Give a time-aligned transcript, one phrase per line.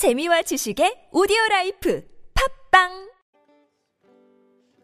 [0.00, 2.00] 재미와 지식의 오디오 라이프
[2.70, 3.12] 팟빵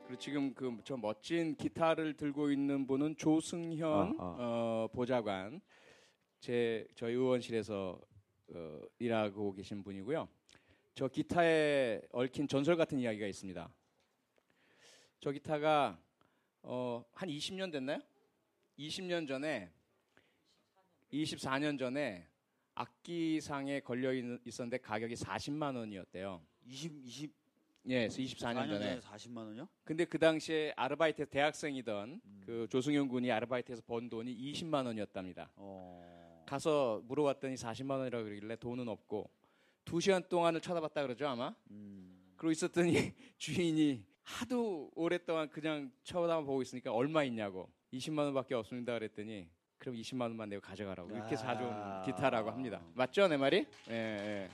[0.05, 4.37] 그리고 지금 그 저 멋진 기타를 들고 있는 분은 조승현 아, 아.
[4.39, 5.63] 어, 보좌관
[6.39, 7.99] 제 저희 의원실에서
[8.53, 10.29] 어, 일하고 계신 분이고요.
[10.95, 13.73] 저 기타에 얽힌 전설 같은 이야기가 있습니다.
[15.21, 15.99] 저 기타가
[16.61, 18.01] 어, 한 20년 됐나요?
[18.79, 19.73] 20년 전에
[21.11, 22.29] 24년 전에
[22.77, 26.41] 악기상에 걸려 있- 있었는데 가격이 40만 원이었대요.
[26.67, 27.33] 20 20
[27.89, 29.01] 예, 24년 전에.
[29.01, 29.69] 40만 원이요?
[29.85, 32.43] 근데 그 당시에 아르바이트 대학생이던 음.
[32.45, 35.51] 그 조승현 군이 아르바이트에서 번 돈이 20만 원이었답니다.
[35.57, 36.45] 어.
[36.47, 39.31] 가서 물어봤더니 40만 원이라고 그러길래 돈은 없고
[39.85, 41.55] 두 시간 동안을 쳐다봤다 그러죠 아마.
[41.71, 42.33] 음.
[42.37, 42.93] 그러고 있었더니
[43.39, 50.49] 주인이 하도 오랫동안 그냥 쳐다보고 있으니까 얼마 있냐고 20만 원밖에 없습니다 그랬더니 그럼 20만 원만
[50.49, 51.39] 내고 가져가라고 이렇게 아.
[51.39, 52.83] 사준 기타라고 합니다.
[52.95, 53.67] 맞죠 내 말이?
[53.89, 53.93] 예.
[53.93, 54.51] 예.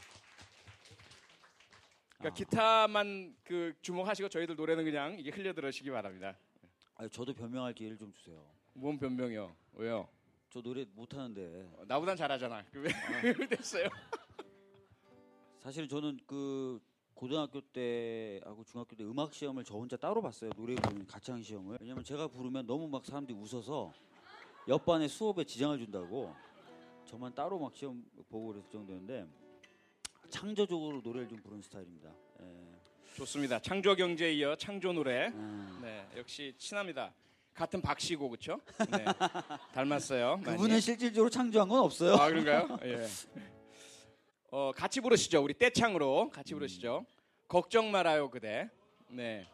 [2.19, 2.31] 그러니까 아.
[2.35, 6.37] 기타만 그 주목하시고 저희들 노래는 그냥 이게 흘려 들으시기 바랍니다.
[6.97, 8.45] 아니, 저도 변명할 기회를 좀 주세요.
[8.75, 9.55] 뭔 변명이요?
[9.75, 10.09] 왜요?
[10.51, 12.65] 저 노래 못 하는데 어, 나보단 잘하잖아.
[12.71, 12.89] 그왜
[13.49, 13.89] 됐어요?
[15.61, 16.81] 사실은 저는 그
[17.15, 20.51] 고등학교 때하고 중학교 때 음악 시험을 저 혼자 따로 봤어요.
[20.57, 21.79] 노래 부르는 가창 시험을.
[21.81, 23.93] 왜냐면 제가 부르면 너무 막 사람들이 웃어서
[24.69, 26.35] 옆반에 수업에 지장을 준다고
[27.05, 29.27] 저만 따로 막 시험 보고 그랬을 정도였는데
[30.31, 32.11] 창조적으로 노래를 좀 부르는 스타일입니다.
[32.41, 32.47] 예.
[33.17, 33.61] 좋습니다.
[33.61, 35.29] 창조 경제에 이어 창조 노래.
[35.29, 35.81] 음.
[35.83, 37.13] 네, 역시 친합니다.
[37.53, 38.61] 같은 박씨고 그렇죠?
[38.91, 39.05] 네.
[39.75, 40.41] 닮았어요.
[40.43, 42.15] 그분은 실질적으로 창조한 건 없어요.
[42.15, 42.79] 아 그런가요?
[42.85, 43.07] 예.
[44.51, 45.43] 어 같이 부르시죠.
[45.43, 47.05] 우리 떼창으로 같이 부르시죠.
[47.49, 48.71] 걱정 말아요 그대.
[49.09, 49.47] 네.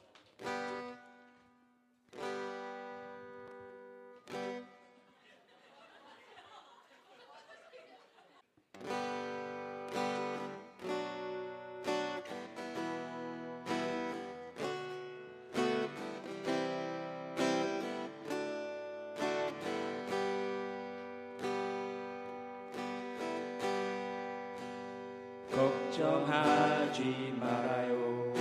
[25.98, 28.32] 걱정하지 말아요.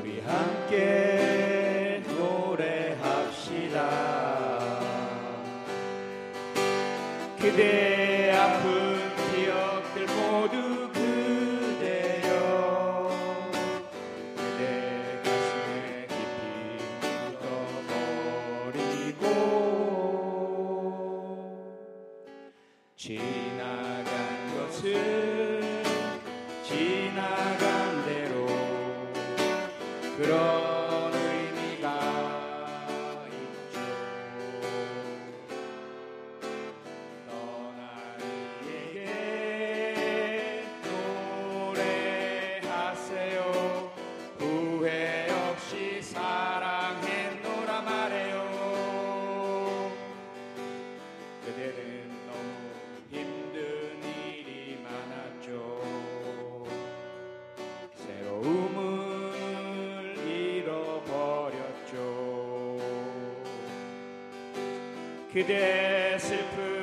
[0.00, 3.78] 우리 함께 노래합시다.
[7.38, 8.98] 그대 아픈
[9.32, 12.30] 기억들 모두 그대여
[14.36, 16.42] 그대 가슴에 깊이
[18.72, 19.22] 묻어버리고
[22.96, 24.02] 지나
[24.80, 25.61] 간
[65.32, 66.81] 그대 슬픈